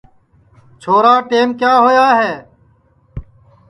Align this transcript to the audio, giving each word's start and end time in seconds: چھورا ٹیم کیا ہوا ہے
چھورا 0.81 1.13
ٹیم 1.29 1.49
کیا 1.59 1.73
ہوا 1.83 2.07
ہے 2.19 2.33